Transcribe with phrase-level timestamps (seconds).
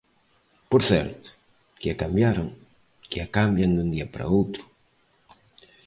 [0.71, 1.27] Por certo,
[1.79, 2.47] que a cambiaron,
[3.09, 4.63] que a cambian dun día para outro.